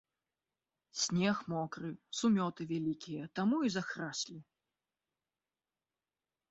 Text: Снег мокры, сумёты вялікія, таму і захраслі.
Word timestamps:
Снег 1.01 1.37
мокры, 1.53 1.91
сумёты 2.21 2.61
вялікія, 2.73 3.23
таму 3.39 3.57
і 3.69 3.73
захраслі. 3.77 4.43